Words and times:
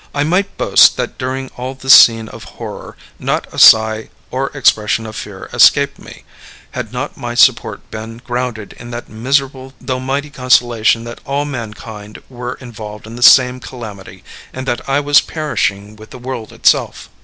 I 0.15 0.23
might 0.23 0.57
boast 0.57 0.97
that 0.97 1.19
during 1.19 1.49
all 1.57 1.75
this 1.75 1.93
scene 1.93 2.27
of 2.29 2.45
horror 2.57 2.97
not 3.19 3.45
a 3.53 3.59
sigh 3.59 4.09
or 4.31 4.49
expression 4.57 5.05
of 5.05 5.15
fear 5.15 5.47
escaped 5.53 5.99
me, 5.99 6.23
had 6.71 6.91
not 6.91 7.17
my 7.17 7.35
support 7.35 7.87
been 7.91 8.17
grounded 8.17 8.73
in 8.79 8.89
that 8.89 9.09
miserable 9.09 9.75
though 9.79 9.99
mighty 9.99 10.31
consolation 10.31 11.03
that 11.03 11.21
all 11.23 11.45
mankind 11.45 12.17
were 12.29 12.55
involved 12.55 13.05
in 13.05 13.15
the 13.15 13.21
same 13.21 13.59
calamity, 13.59 14.23
and 14.51 14.67
that 14.67 14.89
I 14.89 14.99
was 15.01 15.21
perishing 15.21 15.95
with 15.95 16.09
the 16.09 16.17
world 16.17 16.51
itself. 16.51 17.07